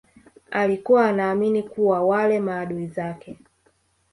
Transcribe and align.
alikuwa 0.51 1.05
anaamini 1.09 1.63
kuwa 1.63 2.01
wale 2.03 2.39
maadui 2.39 2.87
zake 2.87 3.37